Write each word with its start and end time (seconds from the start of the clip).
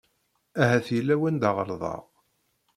Ahat 0.61 0.87
yella 0.95 1.15
wanda 1.21 1.49
ɣelḍeɣ. 1.57 2.03